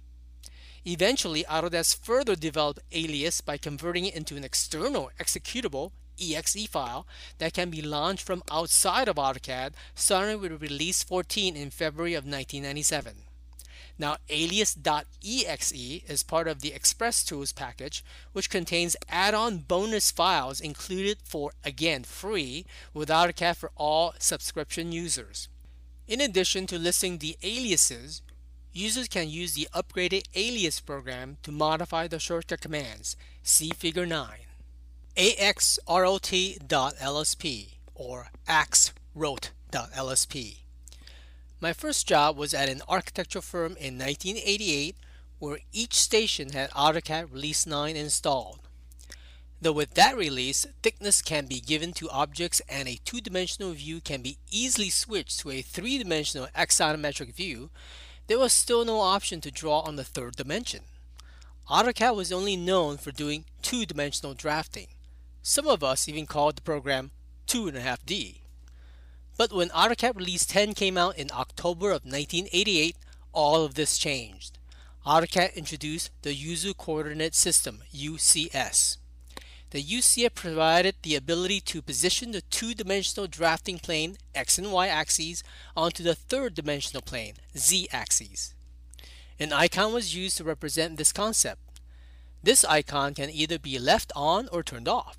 Eventually, 0.85 1.43
Autodesk 1.43 1.99
further 2.03 2.35
developed 2.35 2.79
Alias 2.93 3.41
by 3.41 3.57
converting 3.57 4.05
it 4.05 4.15
into 4.15 4.37
an 4.37 4.43
external 4.43 5.11
executable 5.19 5.91
exe 6.19 6.67
file 6.67 7.07
that 7.37 7.53
can 7.53 7.69
be 7.69 7.81
launched 7.81 8.25
from 8.25 8.43
outside 8.51 9.07
of 9.07 9.17
AutoCAD 9.17 9.73
starting 9.95 10.41
with 10.41 10.61
release 10.61 11.03
14 11.03 11.55
in 11.55 11.69
February 11.69 12.13
of 12.13 12.23
1997. 12.23 13.23
Now, 13.99 14.17
alias.exe 14.29 15.71
is 15.73 16.23
part 16.23 16.47
of 16.47 16.61
the 16.61 16.71
Express 16.73 17.23
Tools 17.23 17.51
package, 17.51 18.03
which 18.31 18.49
contains 18.49 18.95
add-on 19.09 19.59
bonus 19.59 20.11
files 20.11 20.61
included 20.61 21.17
for, 21.23 21.51
again, 21.63 22.03
free 22.03 22.65
with 22.93 23.09
AutoCAD 23.09 23.55
for 23.55 23.71
all 23.75 24.13
subscription 24.19 24.91
users. 24.91 25.49
In 26.07 26.21
addition 26.21 26.67
to 26.67 26.77
listing 26.77 27.17
the 27.17 27.37
aliases, 27.41 28.21
users 28.71 29.07
can 29.07 29.29
use 29.29 29.55
the 29.55 29.67
upgraded 29.73 30.23
alias 30.35 30.79
program 30.79 31.37
to 31.41 31.51
modify 31.51 32.07
the 32.07 32.19
shortcut 32.19 32.61
commands. 32.61 33.17
See 33.41 33.71
Figure 33.71 34.05
9. 34.05 34.46
axrot.lsp 35.17 36.59
or 37.95 38.27
axrot.lsp 38.47 40.57
my 41.59 41.73
first 41.73 42.07
job 42.07 42.37
was 42.37 42.53
at 42.53 42.69
an 42.69 42.83
architectural 42.87 43.41
firm 43.41 43.71
in 43.77 43.97
1988 43.97 44.95
where 45.39 45.57
each 45.73 45.95
station 45.95 46.51
had 46.51 46.69
AutoCAD 46.71 47.33
Release 47.33 47.65
9 47.65 47.95
installed. 47.95 48.59
Though 49.59 49.71
with 49.71 49.95
that 49.95 50.15
release, 50.15 50.67
thickness 50.83 51.23
can 51.23 51.47
be 51.47 51.59
given 51.59 51.93
to 51.93 52.11
objects 52.11 52.61
and 52.69 52.87
a 52.87 52.99
two-dimensional 53.03 53.71
view 53.71 54.01
can 54.01 54.21
be 54.21 54.37
easily 54.51 54.91
switched 54.91 55.39
to 55.39 55.49
a 55.49 55.63
three-dimensional 55.63 56.47
axonometric 56.55 57.33
view, 57.33 57.71
there 58.27 58.37
was 58.37 58.53
still 58.53 58.85
no 58.85 58.99
option 58.99 59.41
to 59.41 59.49
draw 59.49 59.79
on 59.79 59.95
the 59.95 60.03
third 60.03 60.35
dimension. 60.35 60.81
AutoCAD 61.71 62.15
was 62.15 62.31
only 62.31 62.55
known 62.55 62.97
for 62.97 63.11
doing 63.11 63.45
two-dimensional 63.63 64.35
drafting. 64.35 64.89
Some 65.49 65.69
of 65.69 65.81
us 65.81 66.09
even 66.09 66.25
called 66.25 66.57
the 66.57 66.61
program 66.61 67.11
2.5D. 67.47 68.41
But 69.37 69.53
when 69.53 69.69
AutoCAD 69.69 70.17
Release 70.17 70.45
10 70.45 70.73
came 70.73 70.97
out 70.97 71.17
in 71.17 71.29
October 71.31 71.91
of 71.91 72.03
1988, 72.03 72.97
all 73.31 73.63
of 73.63 73.75
this 73.75 73.97
changed. 73.97 74.59
AutoCAD 75.05 75.55
introduced 75.55 76.11
the 76.21 76.33
User 76.33 76.73
Coordinate 76.73 77.33
System, 77.33 77.79
UCS. 77.95 78.97
The 79.69 79.81
UCS 79.81 80.35
provided 80.35 80.95
the 81.01 81.15
ability 81.15 81.61
to 81.61 81.81
position 81.81 82.31
the 82.31 82.41
two-dimensional 82.41 83.27
drafting 83.27 83.79
plane, 83.79 84.17
X 84.35 84.57
and 84.57 84.69
Y 84.69 84.89
axes, 84.89 85.45
onto 85.77 86.03
the 86.03 86.15
third-dimensional 86.15 87.03
plane, 87.03 87.35
Z 87.57 87.87
axes. 87.93 88.53
An 89.39 89.53
icon 89.53 89.93
was 89.93 90.13
used 90.13 90.35
to 90.37 90.43
represent 90.43 90.97
this 90.97 91.13
concept. 91.13 91.61
This 92.43 92.65
icon 92.65 93.13
can 93.13 93.29
either 93.29 93.57
be 93.57 93.79
left 93.79 94.11
on 94.13 94.49
or 94.49 94.61
turned 94.61 94.89
off. 94.89 95.17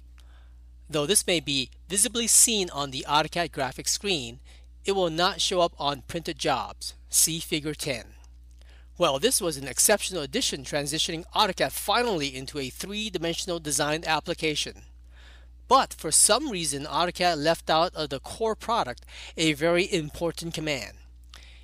Though 0.90 1.06
this 1.06 1.26
may 1.26 1.40
be 1.40 1.70
visibly 1.88 2.26
seen 2.26 2.70
on 2.70 2.90
the 2.90 3.04
AutoCAD 3.08 3.52
graphic 3.52 3.88
screen, 3.88 4.40
it 4.84 4.92
will 4.92 5.10
not 5.10 5.40
show 5.40 5.60
up 5.60 5.74
on 5.78 6.02
printed 6.08 6.38
jobs. 6.38 6.94
See 7.10 7.40
Figure 7.40 7.74
10. 7.74 8.06
Well, 8.96 9.18
this 9.18 9.40
was 9.40 9.56
an 9.56 9.68
exceptional 9.68 10.22
addition 10.22 10.64
transitioning 10.64 11.24
AutoCAD 11.34 11.72
finally 11.72 12.34
into 12.34 12.58
a 12.58 12.70
three-dimensional 12.70 13.60
design 13.60 14.02
application. 14.06 14.82
But 15.68 15.92
for 15.92 16.10
some 16.10 16.50
reason, 16.50 16.84
AutoCAD 16.84 17.36
left 17.36 17.68
out 17.68 17.94
of 17.94 18.08
the 18.08 18.18
core 18.18 18.56
product 18.56 19.04
a 19.36 19.52
very 19.52 19.92
important 19.92 20.54
command. 20.54 20.94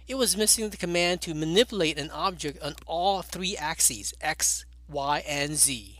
It 0.07 0.17
was 0.17 0.37
missing 0.37 0.69
the 0.69 0.77
command 0.77 1.23
to 1.23 1.35
manipulate 1.35 1.99
an 1.99 2.11
object 2.11 2.63
on 2.63 2.75
all 2.87 3.23
three 3.23 3.57
axes, 3.57 4.13
X, 4.21 4.67
Y, 4.87 5.25
and 5.27 5.57
Z. 5.57 5.94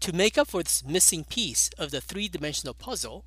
To 0.00 0.14
make 0.14 0.38
up 0.38 0.48
for 0.48 0.62
this 0.62 0.82
missing 0.82 1.24
piece 1.24 1.68
of 1.76 1.90
the 1.90 2.00
three-dimensional 2.00 2.72
puzzle, 2.72 3.22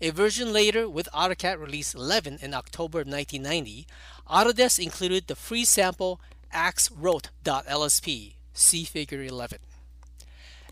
a 0.00 0.10
version 0.10 0.52
later 0.52 0.88
with 0.88 1.08
AutoCAD 1.14 1.60
Release 1.60 1.94
11 1.94 2.38
in 2.42 2.52
October 2.52 3.04
1990, 3.04 3.86
Autodesk 4.28 4.80
included 4.82 5.28
the 5.28 5.36
free 5.36 5.64
sample 5.64 6.20
axrot.lsp, 6.52 8.34
see 8.52 8.84
Figure 8.84 9.22
11. 9.22 9.58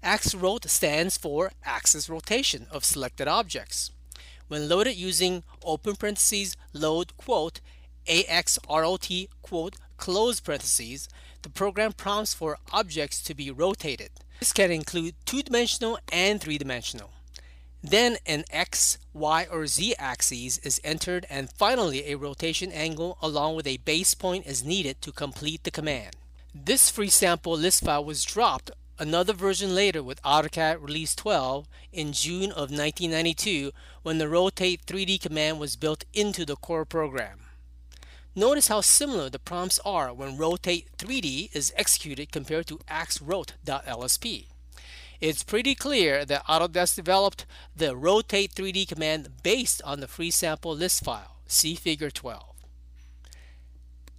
axrot 0.02 0.68
stands 0.68 1.16
for 1.16 1.52
axis 1.64 2.10
rotation 2.10 2.66
of 2.72 2.84
selected 2.84 3.28
objects. 3.28 3.92
When 4.48 4.68
loaded 4.68 4.96
using 4.96 5.44
open 5.62 5.94
parentheses 5.94 6.56
load 6.72 7.16
quote 7.16 7.60
axrot 8.08 9.28
quote 9.40 9.76
close 9.98 10.40
parentheses, 10.40 11.08
the 11.42 11.48
program 11.48 11.92
prompts 11.92 12.34
for 12.34 12.58
objects 12.72 13.22
to 13.22 13.34
be 13.34 13.52
rotated. 13.52 14.10
This 14.40 14.52
can 14.52 14.70
include 14.70 15.14
two-dimensional 15.24 15.98
and 16.12 16.40
three-dimensional. 16.40 17.10
Then 17.82 18.16
an 18.24 18.44
X, 18.50 18.96
Y, 19.12 19.46
or 19.50 19.66
Z 19.66 19.94
axis 19.98 20.56
is 20.58 20.80
entered 20.82 21.26
and 21.28 21.52
finally 21.52 22.06
a 22.06 22.16
rotation 22.16 22.72
angle 22.72 23.18
along 23.20 23.56
with 23.56 23.66
a 23.66 23.76
base 23.76 24.14
point 24.14 24.46
is 24.46 24.64
needed 24.64 25.02
to 25.02 25.12
complete 25.12 25.64
the 25.64 25.70
command. 25.70 26.16
This 26.54 26.88
free 26.88 27.10
sample 27.10 27.52
Lisp 27.52 27.84
file 27.84 28.04
was 28.04 28.24
dropped 28.24 28.70
another 28.98 29.32
version 29.32 29.74
later 29.74 30.02
with 30.02 30.22
AutoCAD 30.22 30.80
Release 30.80 31.14
12 31.14 31.68
in 31.92 32.12
June 32.12 32.50
of 32.50 32.70
1992 32.70 33.72
when 34.02 34.18
the 34.18 34.28
Rotate 34.28 34.86
3D 34.86 35.20
command 35.20 35.58
was 35.58 35.76
built 35.76 36.04
into 36.14 36.44
the 36.46 36.56
core 36.56 36.84
program. 36.84 37.43
Notice 38.36 38.66
how 38.66 38.80
similar 38.80 39.30
the 39.30 39.38
prompts 39.38 39.78
are 39.84 40.12
when 40.12 40.36
Rotate 40.36 40.88
3D 40.98 41.54
is 41.54 41.72
executed 41.76 42.32
compared 42.32 42.66
to 42.66 42.78
axrot.lsp. 42.90 44.46
It's 45.20 45.44
pretty 45.44 45.76
clear 45.76 46.24
that 46.24 46.44
Autodesk 46.46 46.96
developed 46.96 47.46
the 47.76 47.96
Rotate 47.96 48.52
3D 48.52 48.88
command 48.88 49.28
based 49.44 49.80
on 49.82 50.00
the 50.00 50.08
free 50.08 50.32
sample 50.32 50.74
Lisp 50.74 51.04
file. 51.04 51.36
See 51.46 51.76
Figure 51.76 52.10
12. 52.10 52.42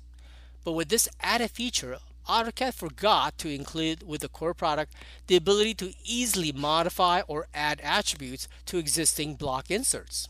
But 0.63 0.73
with 0.73 0.89
this 0.89 1.09
added 1.21 1.51
feature, 1.51 1.99
AutoCAD 2.29 2.75
forgot 2.75 3.37
to 3.39 3.51
include 3.51 4.07
with 4.07 4.23
the 4.23 4.29
core 4.29 4.55
product 4.55 4.95
the 5.27 5.37
ability 5.37 5.75
to 5.75 5.95
easily 6.05 6.53
modify 6.53 7.21
or 7.29 7.49
add 7.55 7.81
attributes 7.83 8.49
to 8.67 8.79
existing 8.79 9.35
block 9.35 9.71
inserts. 9.71 10.29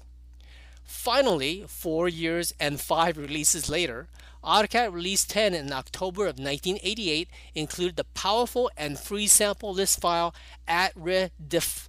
Finally, 0.85 1.65
four 1.67 2.09
years 2.09 2.53
and 2.61 2.81
five 2.81 3.17
releases 3.17 3.69
later, 3.69 4.09
AutoCAD 4.45 4.93
Release 4.93 5.25
10 5.25 5.55
in 5.55 5.73
October 5.73 6.25
of 6.25 6.39
1988 6.39 7.29
included 7.55 7.97
the 7.97 8.05
powerful 8.05 8.71
and 8.77 8.99
free 8.99 9.27
sample 9.27 9.73
Lisp 9.73 10.03
file 10.03 10.35
attredef.lsp, 10.69 11.89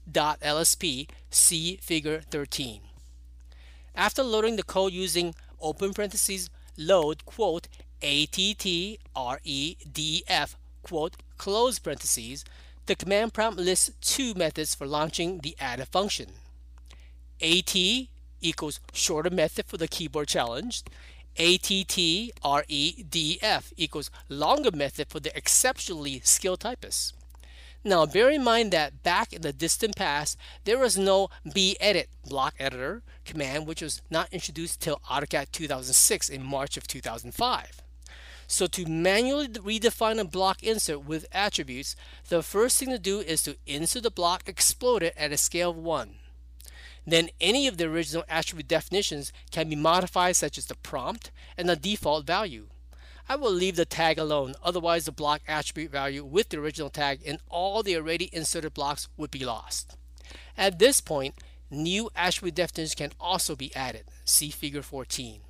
see 1.30 1.76
Figure 1.78 2.22
13. 2.32 2.82
After 3.94 4.24
loading 4.24 4.56
the 4.56 4.64
code 4.64 4.94
using 4.94 5.36
open 5.60 5.94
parentheses 5.94 6.50
load 6.78 7.26
quote 7.26 7.68
attredef 8.02 8.96
quote 10.84 11.16
close 11.38 11.80
parentheses, 11.80 12.46
the 12.86 12.96
command 12.96 13.34
prompt 13.34 13.60
lists 13.60 13.92
two 14.00 14.34
methods 14.34 14.76
for 14.76 14.88
launching 14.88 15.40
the 15.40 15.56
added 15.60 15.88
function. 15.88 16.30
AT 17.42 17.76
equals 18.42 18.80
shorter 18.94 19.30
method 19.30 19.66
for 19.66 19.78
the 19.78 19.88
keyboard 19.88 20.28
challenge. 20.28 20.84
ATTREDF 21.38 22.34
equals 23.76 24.10
longer 24.30 24.72
method 24.72 25.10
for 25.10 25.20
the 25.20 25.36
exceptionally 25.36 26.22
skilled 26.24 26.62
typist. 26.62 27.14
Now 27.84 28.06
bear 28.08 28.32
in 28.32 28.44
mind 28.44 28.72
that 28.72 29.04
back 29.04 29.32
in 29.32 29.44
the 29.44 29.54
distant 29.54 29.96
past, 29.96 30.40
there 30.64 30.80
was 30.80 30.98
no 30.98 31.30
bedit 31.46 32.10
block 32.28 32.56
editor 32.58 33.04
command 33.26 33.68
which 33.68 33.82
was 33.82 34.02
not 34.10 34.34
introduced 34.34 34.82
till 34.82 35.02
AutoCAD 35.10 35.52
2006 35.52 36.30
in 36.30 36.42
March 36.42 36.78
of 36.78 36.88
2005. 36.88 37.84
So 38.48 38.66
to 38.68 38.86
manually 38.88 39.48
redefine 39.48 40.20
a 40.20 40.24
block 40.24 40.64
insert 40.64 41.04
with 41.06 41.28
attributes, 41.32 41.96
the 42.30 42.42
first 42.42 42.80
thing 42.80 42.90
to 42.90 43.00
do 43.00 43.20
is 43.20 43.44
to 43.44 43.58
insert 43.68 44.04
the 44.04 44.12
block 44.12 44.48
exploded 44.48 45.14
at 45.18 45.32
a 45.32 45.38
scale 45.38 45.72
of 45.72 45.78
1. 45.78 46.16
Then 47.06 47.30
any 47.40 47.68
of 47.68 47.78
the 47.78 47.86
original 47.86 48.24
attribute 48.28 48.68
definitions 48.68 49.32
can 49.52 49.70
be 49.70 49.76
modified 49.76 50.36
such 50.36 50.58
as 50.58 50.66
the 50.66 50.76
prompt 50.76 51.32
and 51.58 51.70
the 51.70 51.76
default 51.76 52.26
value. 52.26 52.68
I 53.28 53.36
will 53.36 53.52
leave 53.52 53.76
the 53.76 53.86
tag 53.86 54.20
alone, 54.20 54.54
otherwise 54.64 55.06
the 55.06 55.12
block 55.12 55.42
attribute 55.48 55.92
value 55.92 56.24
with 56.24 56.50
the 56.50 56.60
original 56.60 56.90
tag 56.90 57.22
and 57.26 57.40
all 57.50 57.82
the 57.82 57.96
already 57.96 58.30
inserted 58.32 58.74
blocks 58.74 59.08
would 59.18 59.32
be 59.32 59.46
lost. 59.46 59.98
At 60.58 60.80
this 60.80 61.02
point, 61.02 61.36
new 61.72 62.10
attribute 62.16 62.56
definitions 62.56 62.96
can 62.96 63.12
also 63.20 63.56
be 63.56 63.76
added. 63.76 64.06
See 64.26 64.50
figure 64.50 64.84
14. 64.84 65.42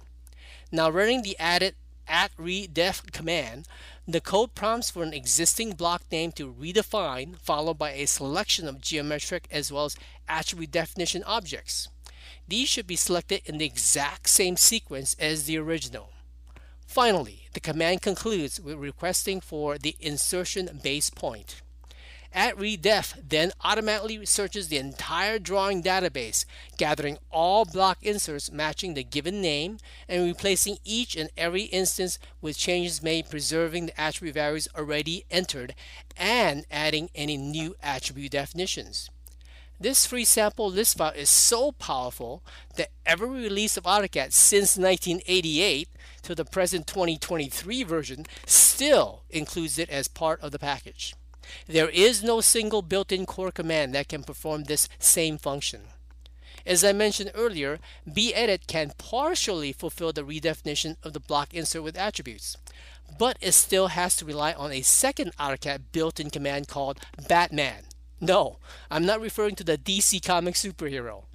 Now 0.71 0.89
running 0.89 1.21
the 1.21 1.37
added 1.37 1.75
attredef 2.07 3.11
command, 3.11 3.67
the 4.07 4.21
code 4.21 4.53
prompts 4.53 4.91
for 4.91 5.03
an 5.03 5.13
existing 5.13 5.71
block 5.71 6.03
name 6.11 6.31
to 6.33 6.53
redefine, 6.53 7.37
followed 7.39 7.77
by 7.77 7.91
a 7.91 8.05
selection 8.05 8.67
of 8.67 8.81
geometric 8.81 9.47
as 9.49 9.71
well 9.71 9.85
as 9.85 9.95
attribute 10.27 10.71
definition 10.71 11.23
objects. 11.23 11.89
These 12.47 12.69
should 12.69 12.85
be 12.85 12.95
selected 12.95 13.41
in 13.45 13.57
the 13.57 13.65
exact 13.65 14.29
same 14.29 14.57
sequence 14.57 15.15
as 15.19 15.45
the 15.45 15.57
original. 15.57 16.11
Finally, 16.85 17.47
the 17.53 17.59
command 17.59 18.03
concludes 18.03 18.59
with 18.59 18.77
requesting 18.77 19.41
for 19.41 19.77
the 19.77 19.95
insertion 19.99 20.79
base 20.83 21.09
point. 21.09 21.61
Attredef 22.35 23.13
then 23.29 23.53
automatically 23.63 24.25
searches 24.25 24.67
the 24.67 24.77
entire 24.77 25.39
drawing 25.39 25.81
database, 25.81 26.43
gathering 26.77 27.17
all 27.31 27.63
block 27.63 27.97
inserts 28.01 28.51
matching 28.51 28.93
the 28.93 29.05
given 29.05 29.41
name 29.41 29.77
and 30.09 30.25
replacing 30.25 30.77
each 30.83 31.15
and 31.15 31.29
every 31.37 31.63
instance 31.63 32.19
with 32.41 32.57
changes 32.57 33.01
made 33.01 33.29
preserving 33.29 33.85
the 33.85 33.99
attribute 33.99 34.33
values 34.35 34.67
already 34.75 35.23
entered 35.31 35.73
and 36.17 36.65
adding 36.69 37.09
any 37.15 37.37
new 37.37 37.73
attribute 37.81 38.31
definitions. 38.31 39.09
This 39.79 40.05
free 40.05 40.25
sample 40.25 40.69
Lisp 40.69 40.97
file 40.97 41.11
is 41.11 41.29
so 41.29 41.71
powerful 41.71 42.43
that 42.75 42.91
every 43.05 43.29
release 43.29 43.77
of 43.77 43.83
AutoCAD 43.83 44.33
since 44.33 44.77
1988 44.77 45.89
to 46.23 46.35
the 46.35 46.45
present 46.45 46.87
2023 46.87 47.83
version 47.83 48.25
still 48.45 49.23
includes 49.29 49.77
it 49.77 49.89
as 49.89 50.07
part 50.07 50.41
of 50.41 50.51
the 50.51 50.59
package. 50.59 51.13
There 51.67 51.89
is 51.89 52.23
no 52.23 52.41
single 52.41 52.81
built-in 52.81 53.25
core 53.25 53.51
command 53.51 53.93
that 53.95 54.07
can 54.07 54.23
perform 54.23 54.63
this 54.63 54.87
same 54.99 55.37
function. 55.37 55.81
As 56.65 56.83
I 56.83 56.93
mentioned 56.93 57.31
earlier, 57.35 57.79
bedit 58.07 58.65
can 58.65 58.93
partially 58.97 59.71
fulfill 59.71 60.11
the 60.11 60.23
redefinition 60.23 60.95
of 61.03 61.13
the 61.13 61.19
block 61.19 61.53
insert 61.53 61.83
with 61.83 61.95
attributes, 61.97 62.57
but 63.19 63.37
it 63.39 63.51
still 63.51 63.89
has 63.89 64.15
to 64.15 64.25
rely 64.25 64.53
on 64.53 64.71
a 64.71 64.81
second 64.81 65.35
AutoCAD 65.37 65.83
built-in 65.91 66.31
command 66.31 66.67
called 66.67 66.99
Batman. 67.27 67.83
No, 68.19 68.57
I'm 68.89 69.05
not 69.05 69.21
referring 69.21 69.55
to 69.55 69.63
the 69.63 69.77
DC 69.77 70.25
comic 70.25 70.55
superhero. 70.55 71.25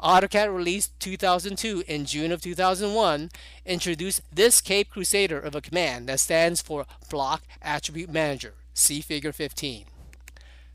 AutoCAD 0.00 0.54
released 0.54 0.98
2002 1.00 1.82
in 1.88 2.04
June 2.04 2.30
of 2.30 2.42
2001 2.42 3.30
introduced 3.64 4.20
this 4.32 4.60
Cape 4.60 4.90
Crusader 4.90 5.40
of 5.40 5.54
a 5.54 5.60
command 5.60 6.08
that 6.08 6.20
stands 6.20 6.60
for 6.60 6.86
Block 7.08 7.42
Attribute 7.62 8.10
Manager. 8.10 8.54
See 8.78 9.00
figure 9.00 9.32
15. 9.32 9.86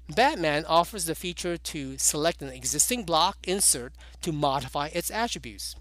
Batman 0.10 0.66
offers 0.66 1.06
the 1.06 1.14
feature 1.14 1.56
to 1.56 2.00
select 2.00 2.42
an 2.42 2.50
existing 2.50 3.04
block 3.04 3.38
insert 3.44 3.94
to 4.24 4.32
modify 4.32 4.88
its 4.88 5.12
attributes. 5.12 5.76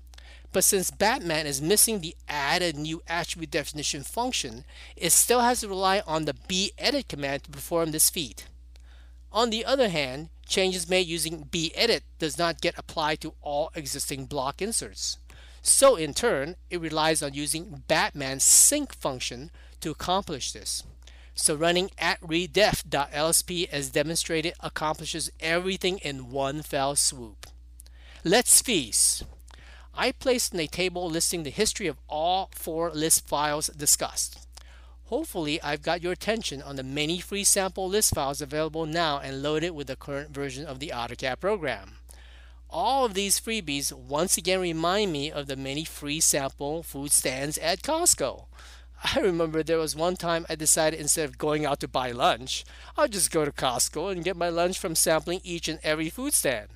But 0.53 0.65
since 0.65 0.91
Batman 0.91 1.47
is 1.47 1.63
missing 1.63 2.01
the 2.01 2.15
add 2.29 2.61
a 2.61 2.75
new 2.75 3.01
attribute 3.09 3.51
definition 3.51 4.03
function, 4.03 4.67
it 4.97 5.13
still 5.13 5.41
has 5.41 5.61
to 5.61 5.69
rely 5.69 6.03
on 6.07 6.27
the 6.27 6.35
bedit 6.47 7.09
command 7.09 7.45
to 7.45 7.51
perform 7.51 7.91
this 7.91 8.11
feat. 8.11 8.45
On 9.33 9.49
the 9.49 9.65
other 9.65 9.89
hand, 9.89 10.29
changes 10.47 10.91
made 10.91 11.07
using 11.07 11.49
bedit 11.51 12.03
does 12.19 12.37
not 12.37 12.61
get 12.61 12.77
applied 12.77 13.23
to 13.23 13.33
all 13.41 13.73
existing 13.75 14.27
block 14.27 14.61
inserts. 14.61 15.17
So 15.63 15.97
in 15.97 16.13
turn, 16.13 16.57
it 16.69 16.83
relies 16.83 17.23
on 17.23 17.33
using 17.33 17.85
Batman's 17.89 18.45
sync 18.45 18.93
function 18.93 19.51
to 19.81 19.91
accomplish 19.91 20.53
this. 20.53 20.85
So 21.35 21.55
running 21.55 21.91
attredef.lsp 21.99 23.69
as 23.71 23.91
demonstrated 23.91 24.55
accomplishes 24.61 25.31
everything 25.41 25.99
in 25.99 26.31
one 26.31 26.63
fell 26.63 26.97
swoop. 26.97 27.47
Let's 28.25 28.61
feast. 28.61 29.25
I 29.95 30.13
placed 30.13 30.55
in 30.55 30.61
a 30.61 30.67
table 30.67 31.09
listing 31.09 31.43
the 31.43 31.51
history 31.51 31.87
of 31.87 31.99
all 32.09 32.51
four 32.55 32.91
Lisp 32.91 33.29
files 33.29 33.69
discussed. 33.69 34.47
Hopefully 35.05 35.61
I've 35.63 35.83
got 35.83 36.03
your 36.03 36.13
attention 36.13 36.63
on 36.63 36.77
the 36.77 36.85
many 36.85 37.19
free 37.19 37.45
sample 37.45 37.89
Lisp 37.89 38.15
files 38.15 38.41
available 38.41 38.87
now 38.87 39.19
and 39.19 39.43
loaded 39.43 39.71
with 39.71 39.89
the 39.89 39.97
current 39.97 40.31
version 40.31 40.65
of 40.65 40.79
the 40.79 40.93
AutoCAD 40.95 41.41
program. 41.41 41.97
All 42.69 43.05
of 43.05 43.15
these 43.15 43.41
freebies 43.41 43.93
once 43.93 44.37
again 44.37 44.61
remind 44.61 45.11
me 45.13 45.33
of 45.33 45.49
the 45.49 45.57
many 45.57 45.85
free 45.85 46.21
sample 46.21 46.85
food 46.85 47.11
stands 47.11 47.59
at 47.59 47.83
Costco. 47.83 48.45
I 49.03 49.21
remember 49.21 49.63
there 49.63 49.79
was 49.79 49.97
one 49.97 50.17
time 50.17 50.45
I 50.49 50.55
decided 50.57 51.01
instead 51.01 51.29
of 51.29 51.39
going 51.39 51.65
out 51.65 51.81
to 51.81 51.89
buy 51.89 52.11
lunch, 52.11 52.65
I'll 52.99 53.09
just 53.09 53.31
go 53.31 53.45
to 53.45 53.53
Costco 53.53 54.13
and 54.13 54.25
get 54.25 54.37
my 54.37 54.51
lunch 54.51 54.79
from 54.79 54.95
sampling 54.95 55.41
each 55.43 55.69
and 55.69 55.79
every 55.83 56.11
food 56.11 56.35
stand. 56.35 56.69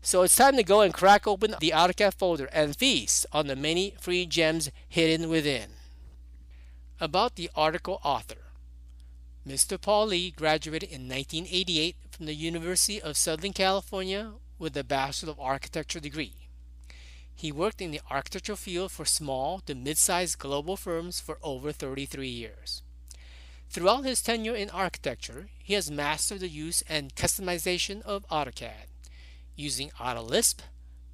So 0.00 0.22
it's 0.22 0.34
time 0.34 0.56
to 0.56 0.64
go 0.64 0.80
and 0.80 0.92
crack 0.92 1.28
open 1.28 1.54
the 1.60 1.70
AutoCAD 1.70 2.14
folder 2.14 2.48
and 2.52 2.76
feast 2.76 3.26
on 3.32 3.46
the 3.46 3.54
many 3.54 3.94
free 4.00 4.26
gems 4.26 4.70
hidden 4.88 5.28
within. 5.28 5.70
About 7.00 7.36
the 7.36 7.50
article 7.54 8.00
author 8.02 8.42
Mr. 9.46 9.80
Paul 9.80 10.06
Li 10.06 10.30
graduated 10.30 10.88
in 10.88 11.08
1988 11.08 11.96
from 12.10 12.26
the 12.26 12.34
University 12.34 13.00
of 13.00 13.16
Southern 13.16 13.52
California 13.52 14.32
with 14.58 14.76
a 14.76 14.84
Bachelor 14.84 15.32
of 15.32 15.40
Architecture 15.40 15.98
degree. 16.00 16.41
He 17.42 17.50
worked 17.50 17.82
in 17.82 17.90
the 17.90 18.00
architectural 18.08 18.54
field 18.54 18.92
for 18.92 19.04
small 19.04 19.58
to 19.66 19.74
mid-sized 19.74 20.38
global 20.38 20.76
firms 20.76 21.18
for 21.18 21.38
over 21.42 21.72
33 21.72 22.28
years. 22.28 22.82
Throughout 23.68 24.04
his 24.04 24.22
tenure 24.22 24.54
in 24.54 24.70
architecture, 24.70 25.48
he 25.58 25.74
has 25.74 25.90
mastered 25.90 26.38
the 26.38 26.48
use 26.48 26.84
and 26.88 27.16
customization 27.16 28.00
of 28.02 28.24
AutoCAD. 28.28 28.86
Using 29.56 29.90
AutoLisp, 29.98 30.58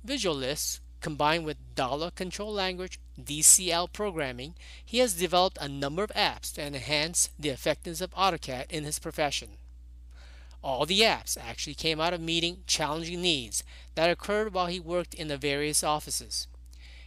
VisualLisp, 0.06 0.80
combined 1.00 1.46
with 1.46 1.74
Dialog 1.74 2.14
Control 2.14 2.52
Language 2.52 3.00
DCL 3.18 3.94
programming, 3.94 4.54
he 4.84 4.98
has 4.98 5.14
developed 5.14 5.56
a 5.62 5.66
number 5.66 6.04
of 6.04 6.10
apps 6.10 6.52
to 6.56 6.62
enhance 6.62 7.30
the 7.38 7.48
effectiveness 7.48 8.02
of 8.02 8.10
AutoCAD 8.10 8.70
in 8.70 8.84
his 8.84 8.98
profession. 8.98 9.52
All 10.62 10.86
the 10.86 11.00
apps 11.00 11.38
actually 11.40 11.74
came 11.74 12.00
out 12.00 12.12
of 12.12 12.20
meeting 12.20 12.64
challenging 12.66 13.22
needs 13.22 13.62
that 13.94 14.10
occurred 14.10 14.52
while 14.52 14.66
he 14.66 14.80
worked 14.80 15.14
in 15.14 15.28
the 15.28 15.38
various 15.38 15.84
offices. 15.84 16.48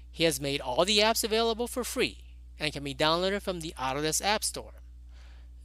He 0.10 0.24
has 0.24 0.40
made 0.40 0.62
all 0.62 0.86
the 0.86 1.00
apps 1.00 1.24
available 1.24 1.68
for 1.68 1.84
free 1.84 2.20
and 2.60 2.72
can 2.72 2.84
be 2.84 2.96
downloaded 2.96 3.42
from 3.42 3.60
the 3.60 3.74
Autodesk 3.78 4.24
App 4.24 4.44
Store. 4.44 4.82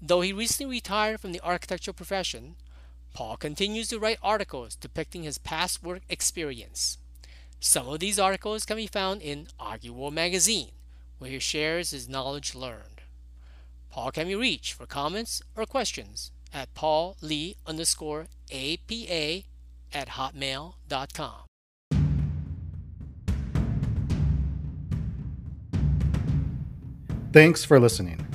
Though 0.03 0.21
he 0.21 0.33
recently 0.33 0.77
retired 0.77 1.21
from 1.21 1.33
the 1.33 1.41
architectural 1.43 1.95
profession, 1.95 2.57
Paul 3.15 3.37
continues 3.37 3.89
to 3.89 3.99
write 3.99 4.19
articles 4.23 4.75
depicting 4.77 5.23
his 5.23 5.39
past 5.39 5.83
work 5.83 6.03
experience. 6.09 6.99
Some 7.61 7.89
of 7.89 8.01
these 8.01 8.19
articles 8.19 8.67
can 8.67 8.77
be 8.77 8.87
found 8.87 9.23
in 9.23 9.49
AUGIWORLD 9.59 10.13
magazine, 10.13 10.73
where 11.19 11.31
he 11.31 11.39
shares 11.39 11.91
his 11.91 12.09
knowledge 12.09 12.55
learned. 12.55 13.01
Paul 13.91 14.11
can 14.11 14.29
be 14.29 14.35
reached 14.35 14.75
for 14.75 14.87
comments 14.87 15.41
or 15.57 15.65
questions 15.65 16.31
at 16.53 16.73
Paul 16.75 17.17
Li 17.21 17.57
underscore 17.67 18.27
APA 18.53 19.43
at 19.93 20.09
hotmail.com. 20.09 21.47
Thanks 27.33 27.65
for 27.65 27.79
listening. 27.79 28.27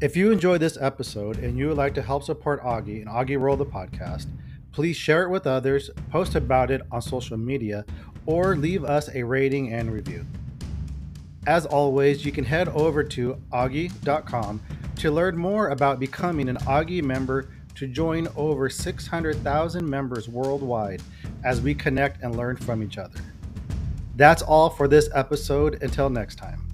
If 0.00 0.16
you 0.16 0.30
enjoyed 0.30 0.60
this 0.60 0.76
episode 0.80 1.38
and 1.38 1.56
you 1.56 1.68
would 1.68 1.76
like 1.76 1.94
to 1.94 2.02
help 2.02 2.24
support 2.24 2.62
AUGI 2.62 3.02
and 3.02 3.08
AUGIWORLD 3.08 3.58
the 3.58 3.66
podcast, 3.66 4.26
please 4.72 4.96
share 4.96 5.22
it 5.22 5.30
with 5.30 5.46
others, 5.46 5.90
post 6.10 6.34
about 6.34 6.70
it 6.70 6.82
on 6.90 7.02
social 7.02 7.36
media, 7.36 7.84
or 8.26 8.56
leave 8.56 8.84
us 8.84 9.08
a 9.14 9.22
rating 9.22 9.72
and 9.72 9.92
review. 9.92 10.26
As 11.46 11.66
always, 11.66 12.24
you 12.24 12.32
can 12.32 12.44
head 12.44 12.68
over 12.68 13.02
to 13.02 13.40
augi.com 13.52 14.60
to 14.96 15.10
learn 15.10 15.36
more 15.36 15.68
about 15.68 15.98
becoming 15.98 16.48
an 16.48 16.56
AUGI 16.58 17.02
member 17.02 17.48
to 17.80 17.86
join 17.86 18.28
over 18.36 18.68
600,000 18.68 19.88
members 19.88 20.28
worldwide 20.28 21.00
as 21.44 21.62
we 21.62 21.74
connect 21.74 22.22
and 22.22 22.36
learn 22.36 22.54
from 22.54 22.82
each 22.82 22.98
other. 22.98 23.18
That's 24.16 24.42
all 24.42 24.68
for 24.68 24.86
this 24.86 25.08
episode. 25.14 25.82
Until 25.82 26.10
next 26.10 26.34
time. 26.36 26.69